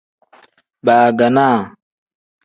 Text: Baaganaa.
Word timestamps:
Baaganaa. 0.85 1.59